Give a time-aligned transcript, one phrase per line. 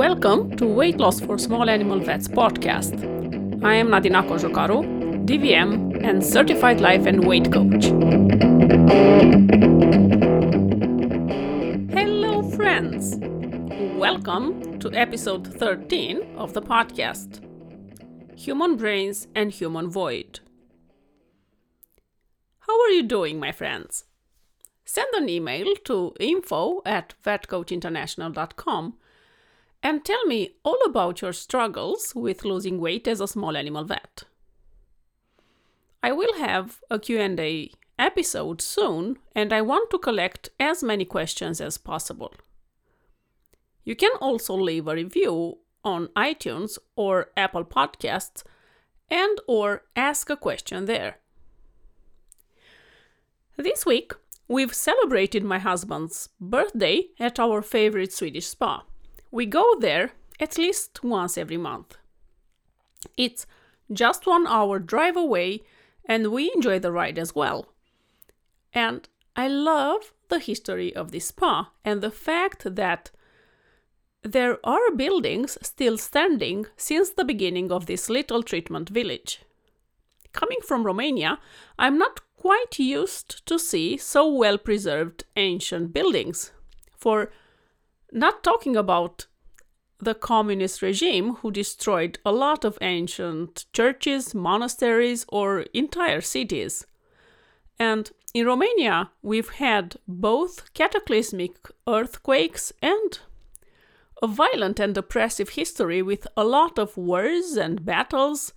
[0.00, 2.94] Welcome to Weight Loss for Small Animal Vets podcast.
[3.62, 7.84] I am Nadina Cojocaru, DVM and certified life and weight coach.
[11.92, 13.18] Hello, friends.
[13.98, 17.44] Welcome to episode 13 of the podcast
[18.38, 20.40] Human Brains and Human Void.
[22.60, 24.04] How are you doing, my friends?
[24.86, 28.94] Send an email to info at vetcoachinternational.com
[29.82, 34.24] and tell me all about your struggles with losing weight as a small animal vet.
[36.02, 41.60] I will have a Q&A episode soon and I want to collect as many questions
[41.60, 42.32] as possible.
[43.84, 48.42] You can also leave a review on iTunes or Apple Podcasts
[49.10, 51.16] and or ask a question there.
[53.56, 54.12] This week,
[54.48, 58.84] we've celebrated my husband's birthday at our favorite Swedish spa.
[59.30, 61.96] We go there at least once every month.
[63.16, 63.46] It's
[63.92, 65.62] just one hour drive away,
[66.04, 67.66] and we enjoy the ride as well.
[68.72, 73.10] And I love the history of this spa and the fact that
[74.22, 79.40] there are buildings still standing since the beginning of this little treatment village.
[80.32, 81.38] Coming from Romania,
[81.78, 86.52] I'm not quite used to see so well preserved ancient buildings.
[86.96, 87.32] For
[88.12, 89.26] not talking about
[89.98, 96.86] the communist regime who destroyed a lot of ancient churches, monasteries, or entire cities.
[97.78, 103.18] And in Romania, we've had both cataclysmic earthquakes and
[104.22, 108.52] a violent and oppressive history with a lot of wars and battles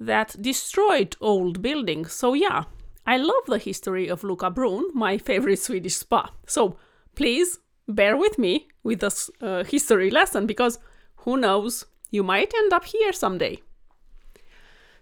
[0.00, 2.12] that destroyed old buildings.
[2.12, 2.64] So, yeah,
[3.06, 6.30] I love the history of Loka Brunn, my favorite Swedish spa.
[6.46, 6.76] So,
[7.14, 10.78] please bear with me with uh, history lesson because
[11.16, 13.60] who knows, you might end up here someday.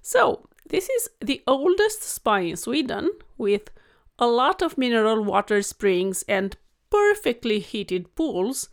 [0.00, 3.70] So, this is the oldest spa in Sweden with
[4.18, 6.56] a lot of mineral water springs and
[6.90, 8.68] perfectly heated pools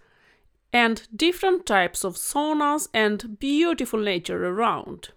[0.71, 5.09] and different types of saunas and beautiful nature around.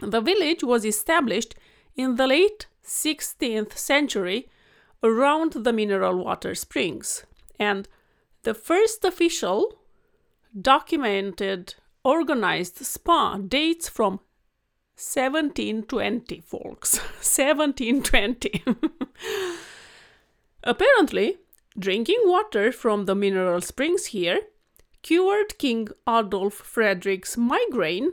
[0.00, 1.54] The village was established
[1.96, 4.48] in the late 16th century
[5.02, 7.24] around the mineral water springs,
[7.58, 7.88] and
[8.42, 9.78] the first official
[10.58, 11.74] documented
[12.04, 14.20] organized spa dates from
[14.96, 16.98] 1720, folks.
[17.20, 18.64] 1720.
[20.64, 21.38] Apparently,
[21.78, 24.40] drinking water from the mineral springs here
[25.02, 28.10] cured King Adolf Frederick's migraine,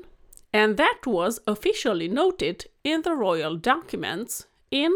[0.54, 4.92] and that was officially noted in the royal documents in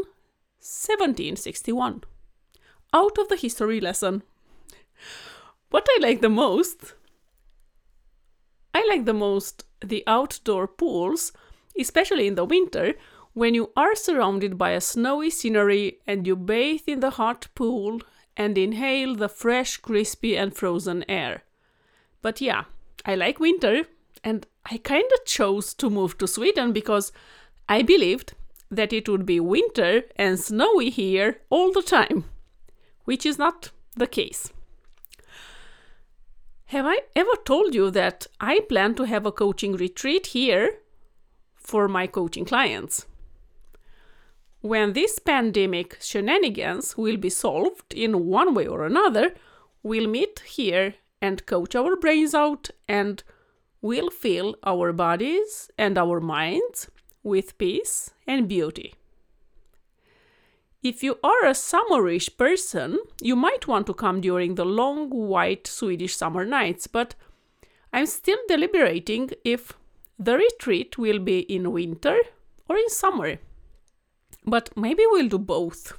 [0.59, 2.03] 1761.
[2.93, 4.23] Out of the history lesson.
[5.69, 6.93] What I like the most
[8.73, 11.31] I like the most the outdoor pools,
[11.77, 12.93] especially in the winter,
[13.33, 18.01] when you are surrounded by a snowy scenery and you bathe in the hot pool
[18.37, 21.43] and inhale the fresh, crispy, and frozen air.
[22.21, 22.65] But yeah,
[23.05, 23.85] I like winter,
[24.23, 27.11] and I kinda chose to move to Sweden because
[27.67, 28.33] I believed
[28.69, 32.25] that it would be winter and snowy here all the time,
[33.05, 34.51] which is not the case.
[36.71, 40.77] Have I ever told you that I plan to have a coaching retreat here
[41.57, 43.07] for my coaching clients?
[44.61, 49.35] When this pandemic shenanigans will be solved in one way or another,
[49.83, 53.21] we'll meet here and coach our brains out and
[53.81, 56.89] we'll fill our bodies and our minds
[57.21, 58.93] with peace and beauty.
[60.83, 65.67] If you are a summerish person, you might want to come during the long white
[65.67, 67.13] Swedish summer nights, but
[67.93, 69.73] I'm still deliberating if
[70.17, 72.17] the retreat will be in winter
[72.67, 73.37] or in summer.
[74.43, 75.93] But maybe we'll do both.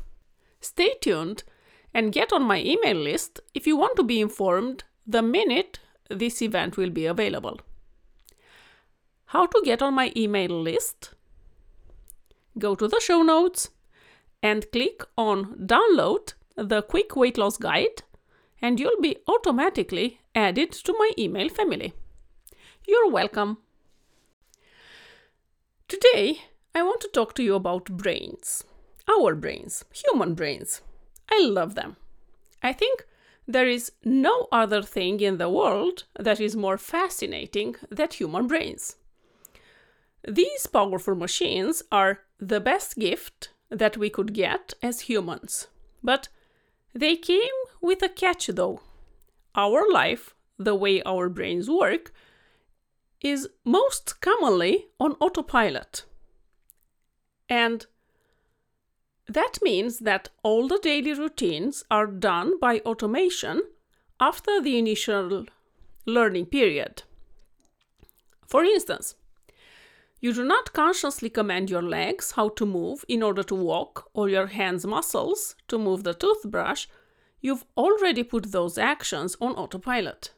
[0.61, 1.45] Stay tuned
[1.95, 5.79] and get on my email list if you want to be informed the minute
[6.09, 7.61] this event will be available.
[9.27, 11.11] How to get on my email list?
[12.59, 13.71] Go to the show notes
[14.43, 18.03] and click on Download the Quick Weight Loss Guide,
[18.61, 21.93] and you'll be automatically added to my email family.
[22.87, 23.59] You're welcome.
[25.89, 26.43] Today,
[26.75, 28.65] I want to talk to you about brains.
[29.09, 30.81] Our brains, human brains.
[31.31, 31.97] I love them.
[32.63, 33.07] I think
[33.47, 38.97] there is no other thing in the world that is more fascinating than human brains.
[40.27, 45.67] These powerful machines are the best gift that we could get as humans.
[46.03, 46.29] But
[46.95, 48.81] they came with a catch though.
[49.55, 52.13] Our life, the way our brains work,
[53.21, 56.05] is most commonly on autopilot.
[57.49, 57.87] And
[59.29, 63.63] that means that all the daily routines are done by automation
[64.21, 65.47] after the initial
[66.07, 67.03] learning period.
[68.47, 69.15] For instance,
[70.23, 74.29] you do not consciously command your legs how to move in order to walk or
[74.29, 76.87] your hands' muscles to move the toothbrush.
[77.41, 80.31] You've already put those actions on autopilot.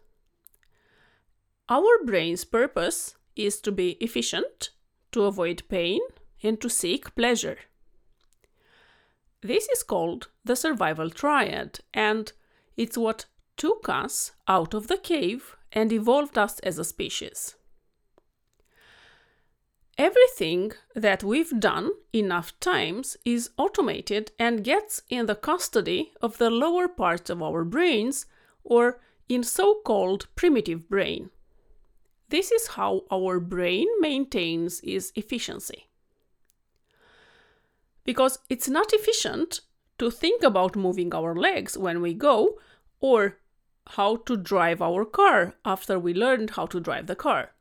[1.69, 4.71] Our brain's purpose is to be efficient,
[5.13, 6.01] to avoid pain,
[6.43, 7.59] and to seek pleasure.
[9.43, 12.33] This is called the survival triad, and
[12.79, 13.27] it's what
[13.59, 17.57] took us out of the cave and evolved us as a species.
[19.97, 26.51] Everything that we've done enough times is automated and gets in the custody of the
[26.51, 28.27] lower parts of our brains
[28.65, 31.31] or in so called primitive brain.
[32.29, 35.87] This is how our brain maintains its efficiency.
[38.05, 39.61] Because it's not efficient
[39.99, 42.59] to think about moving our legs when we go
[42.99, 43.39] or
[43.91, 47.54] how to drive our car after we learned how to drive the car.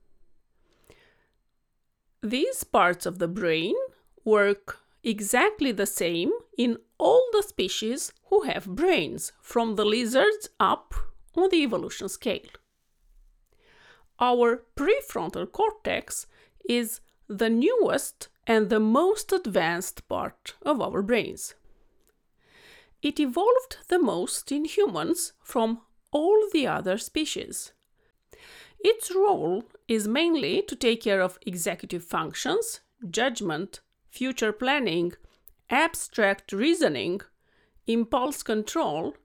[2.24, 3.76] These parts of the brain
[4.24, 10.94] work exactly the same in all the species who have brains, from the lizards up
[11.36, 12.48] on the evolution scale.
[14.22, 16.26] Our prefrontal cortex
[16.70, 21.56] is the newest and the most advanced part of our brains.
[23.02, 25.82] It evolved the most in humans from
[26.12, 27.74] all the other species.
[28.84, 35.14] Its role is mainly to take care of executive functions, judgment, future planning,
[35.70, 37.22] abstract reasoning,
[37.88, 39.16] impulse control,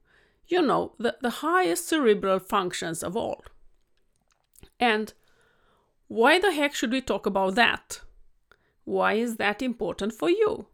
[0.47, 3.43] you know, the, the highest cerebral functions of all.
[4.79, 5.13] And
[6.07, 7.99] why the heck should we talk about that?
[8.85, 10.67] Why is that important for you?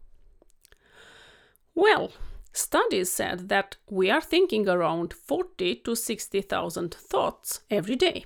[1.74, 2.12] Well,
[2.52, 8.24] studies said that we are thinking around 40 to 60,000 thoughts every day.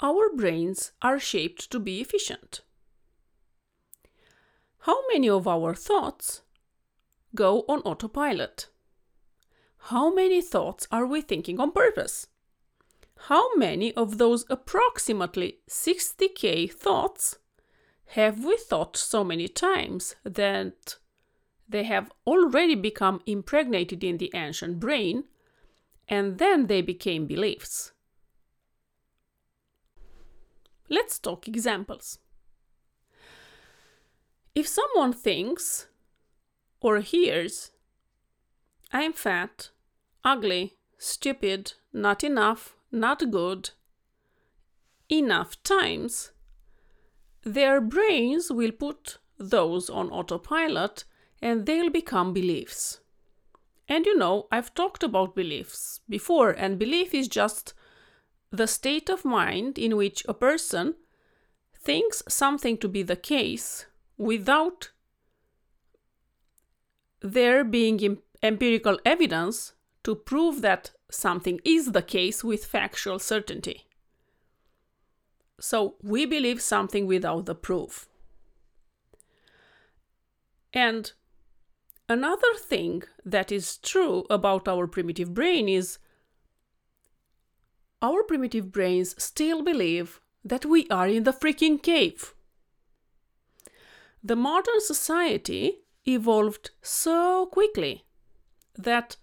[0.00, 2.60] Our brains are shaped to be efficient.
[4.80, 6.42] How many of our thoughts
[7.34, 8.68] go on autopilot?
[9.90, 12.26] How many thoughts are we thinking on purpose?
[13.28, 17.38] How many of those approximately 60k thoughts
[18.10, 20.96] have we thought so many times that
[21.68, 25.24] they have already become impregnated in the ancient brain
[26.06, 27.92] and then they became beliefs?
[30.88, 32.18] Let's talk examples.
[34.54, 35.88] If someone thinks
[36.80, 37.72] or hears,
[38.92, 39.70] I'm fat,
[40.24, 43.70] ugly, stupid, not enough, not good,
[45.10, 46.32] enough times,
[47.44, 51.04] their brains will put those on autopilot
[51.42, 53.00] and they'll become beliefs.
[53.88, 57.72] And you know, I've talked about beliefs before, and belief is just
[58.56, 60.94] the state of mind in which a person
[61.74, 63.86] thinks something to be the case
[64.16, 64.90] without
[67.20, 69.72] there being empirical evidence
[70.04, 73.86] to prove that something is the case with factual certainty.
[75.58, 78.08] So we believe something without the proof.
[80.72, 81.12] And
[82.08, 85.98] another thing that is true about our primitive brain is
[88.02, 92.34] our primitive brains still believe that we are in the freaking cave.
[94.22, 98.04] The modern society evolved so quickly
[98.76, 99.16] that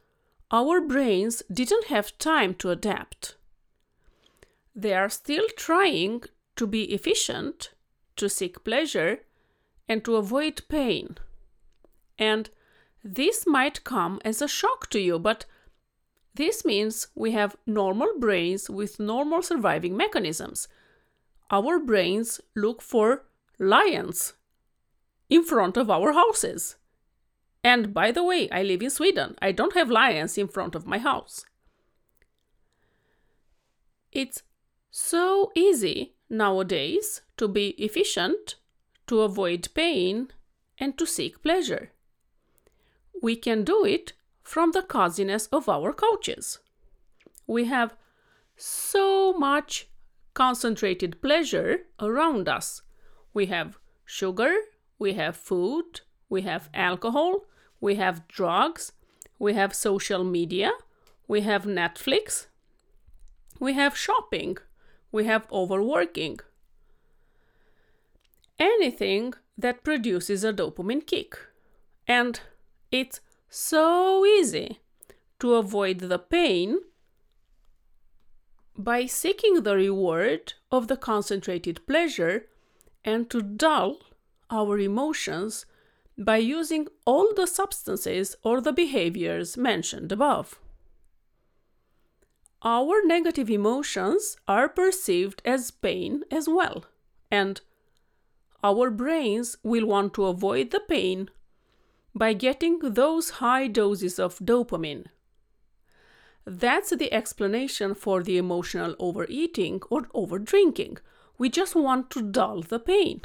[0.51, 3.35] our brains didn't have time to adapt.
[4.75, 6.23] They are still trying
[6.55, 7.71] to be efficient,
[8.15, 9.19] to seek pleasure,
[9.87, 11.17] and to avoid pain.
[12.17, 12.49] And
[13.03, 15.45] this might come as a shock to you, but
[16.35, 20.67] this means we have normal brains with normal surviving mechanisms.
[21.51, 23.25] Our brains look for
[23.59, 24.33] lions
[25.29, 26.77] in front of our houses.
[27.63, 29.35] And by the way, I live in Sweden.
[29.41, 31.45] I don't have lions in front of my house.
[34.11, 34.43] It's
[34.91, 38.55] so easy nowadays to be efficient,
[39.07, 40.29] to avoid pain,
[40.77, 41.91] and to seek pleasure.
[43.21, 44.13] We can do it
[44.43, 46.59] from the coziness of our couches.
[47.47, 47.95] We have
[48.55, 49.87] so much
[50.33, 52.81] concentrated pleasure around us.
[53.33, 54.53] We have sugar,
[54.99, 57.45] we have food, we have alcohol,
[57.79, 58.91] we have drugs,
[59.39, 60.71] we have social media,
[61.27, 62.47] we have Netflix,
[63.59, 64.57] we have shopping,
[65.11, 66.39] we have overworking.
[68.59, 71.37] Anything that produces a dopamine kick.
[72.07, 72.39] And
[72.91, 73.19] it's
[73.53, 74.79] so easy
[75.39, 76.79] to avoid the pain
[78.75, 82.47] by seeking the reward of the concentrated pleasure
[83.05, 83.99] and to dull
[84.49, 85.67] our emotions
[86.17, 90.59] by using all the substances or the behaviors mentioned above.
[92.63, 96.85] Our negative emotions are perceived as pain as well,
[97.29, 97.61] and
[98.63, 101.29] our brains will want to avoid the pain
[102.15, 105.05] by getting those high doses of dopamine.
[106.45, 110.97] That's the explanation for the emotional overeating or overdrinking.
[111.37, 113.21] We just want to dull the pain.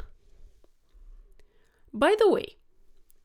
[1.93, 2.57] By the way,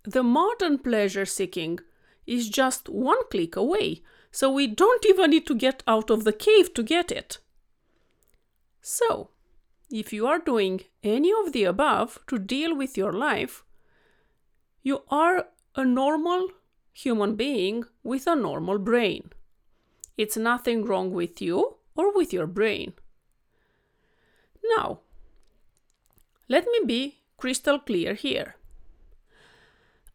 [0.03, 1.81] the modern pleasure seeking
[2.27, 6.33] is just one click away, so we don't even need to get out of the
[6.33, 7.39] cave to get it.
[8.81, 9.31] So,
[9.91, 13.65] if you are doing any of the above to deal with your life,
[14.83, 16.49] you are a normal
[16.93, 19.31] human being with a normal brain.
[20.17, 22.93] It's nothing wrong with you or with your brain.
[24.77, 25.01] Now,
[26.49, 28.57] let me be crystal clear here.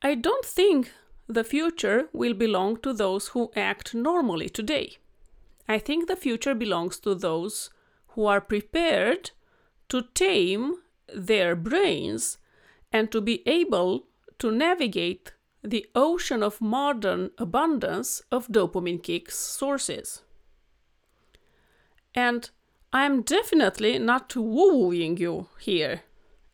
[0.02, 0.92] I don't think
[1.28, 4.98] the future will belong to those who act normally today.
[5.68, 7.70] I think the future belongs to those
[8.10, 9.32] who are prepared
[9.90, 10.76] to tame
[11.14, 12.38] their brains
[12.92, 14.08] and to be able
[14.40, 20.24] to navigate the ocean of modern abundance of dopamine kick sources.
[22.16, 22.50] And
[22.92, 26.02] I'm definitely not woo wooing you here.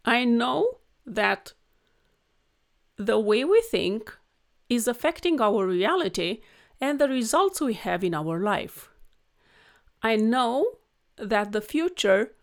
[0.04, 1.54] I know that
[2.98, 4.16] the way we think
[4.70, 6.42] is affecting our reality
[6.82, 8.90] and the results we have in our life.
[10.02, 10.78] I know
[11.18, 12.34] that the future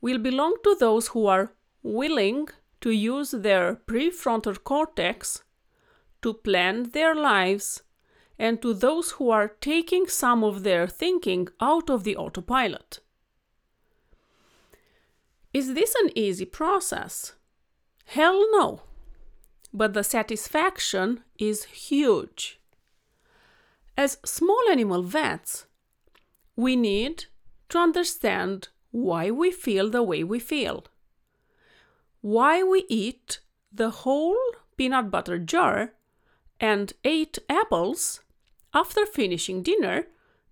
[0.00, 2.48] will belong to those who are willing
[2.80, 5.42] to use their prefrontal cortex
[6.22, 7.82] to plan their lives
[8.38, 13.00] and to those who are taking some of their thinking out of the autopilot.
[15.52, 17.34] Is this an easy process?
[18.04, 18.82] Hell no
[19.72, 22.60] but the satisfaction is huge.
[23.96, 25.66] As small animal vets,
[26.56, 27.26] we need
[27.68, 30.84] to understand why we feel the way we feel,
[32.20, 33.40] why we eat
[33.72, 34.38] the whole
[34.76, 35.92] peanut butter jar
[36.60, 38.20] and eight apples
[38.74, 40.06] after finishing dinner,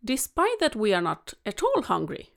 [0.05, 2.31] despite that we are not at all hungry.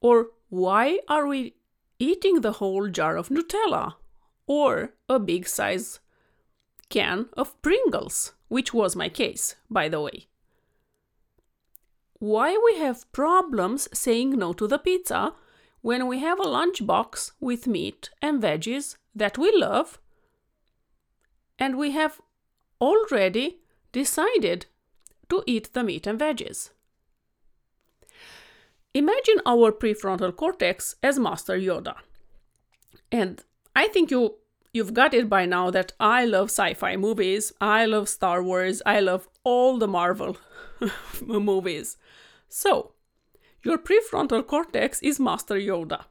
[0.00, 1.54] Or why are we
[1.98, 3.94] eating the whole jar of Nutella
[4.46, 6.00] or a big size
[6.88, 10.26] can of Pringles, which was my case, by the way.
[12.14, 15.34] Why we have problems saying no to the pizza
[15.82, 20.00] when we have a lunchbox with meat and veggies that we love
[21.58, 22.20] and we have
[22.80, 23.58] already
[23.92, 24.66] decided
[25.28, 26.70] to eat the meat and veggies.
[28.94, 31.96] Imagine our prefrontal cortex as Master Yoda.
[33.12, 33.44] And
[33.76, 34.36] I think you
[34.72, 37.52] you've got it by now that I love sci-fi movies.
[37.60, 38.82] I love Star Wars.
[38.86, 40.36] I love all the Marvel
[41.20, 41.96] movies.
[42.48, 42.92] So,
[43.62, 46.04] your prefrontal cortex is Master Yoda.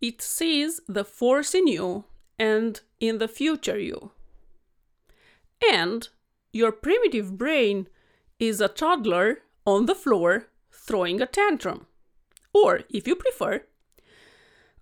[0.00, 2.04] It sees the force in you
[2.38, 4.12] and in the future you.
[5.70, 6.08] And
[6.52, 7.88] your primitive brain
[8.38, 11.86] is a toddler on the floor throwing a tantrum.
[12.52, 13.62] Or, if you prefer,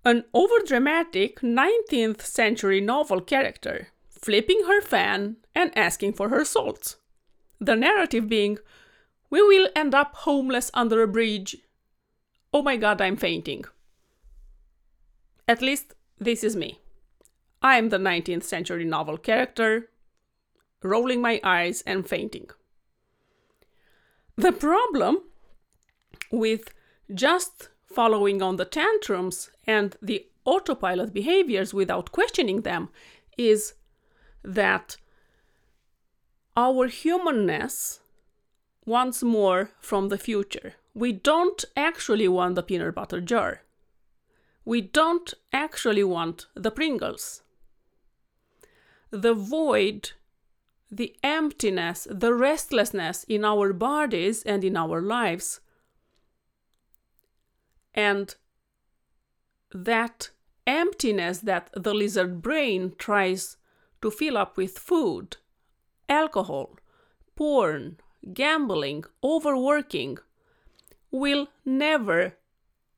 [0.05, 6.97] an overdramatic 19th century novel character, flipping her fan and asking for her salts.
[7.61, 8.59] The narrative being,
[9.29, 11.59] We will end up homeless under a bridge.
[12.53, 13.65] Oh my god, I'm fainting.
[15.47, 16.81] At least this is me.
[17.63, 19.90] I am the 19th century novel character,
[20.83, 22.49] rolling my eyes and fainting.
[24.37, 25.23] The problem
[26.31, 26.73] with
[27.13, 32.89] just following on the tantrums and the autopilot behaviors without questioning them
[33.37, 33.75] is
[34.43, 34.97] that
[36.57, 38.01] our humanness
[38.87, 40.75] wants more from the future.
[40.95, 43.63] We don't actually want the peanut butter jar.
[44.65, 47.43] We don't actually want the Pringles.
[49.11, 50.13] The void,
[50.91, 55.61] the emptiness, the restlessness in our bodies and in our lives
[57.95, 58.35] and
[59.73, 60.31] that
[60.67, 63.57] emptiness that the lizard brain tries
[64.03, 65.37] to fill up with food,
[66.09, 66.77] alcohol,
[67.37, 67.99] porn,
[68.33, 70.19] gambling, overworking
[71.11, 72.35] will never,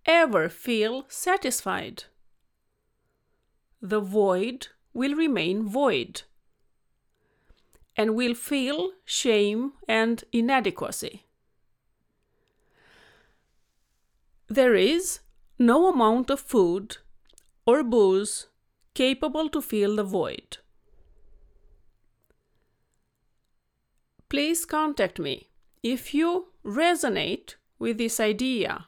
[0.07, 2.05] ever feel satisfied.
[3.81, 6.23] The void will remain void
[7.97, 11.25] and will feel shame and inadequacy.
[14.49, 15.21] There is
[15.59, 16.99] no amount of food
[17.67, 18.49] or booze
[18.95, 20.59] capable to fill the void.
[24.29, 25.49] Please contact me
[25.83, 28.87] if you resonate with this idea,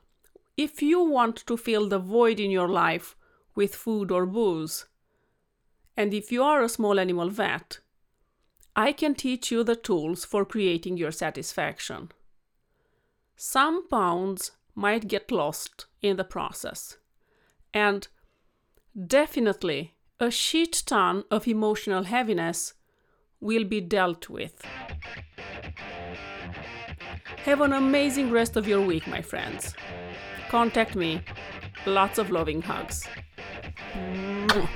[0.57, 3.17] if you want to fill the void in your life
[3.55, 4.87] with food or booze,
[5.97, 7.79] and if you are a small animal vet,
[8.76, 12.11] I can teach you the tools for creating your satisfaction.
[13.37, 16.97] Some pounds might get lost in the process,
[17.73, 18.09] and
[19.07, 22.75] definitely a shit ton of emotional heaviness
[23.40, 24.64] will be dealt with.
[27.45, 29.75] Have an amazing rest of your week, my friends.
[30.49, 31.23] Contact me.
[31.87, 33.07] Lots of loving hugs.
[33.93, 34.69] Mwah.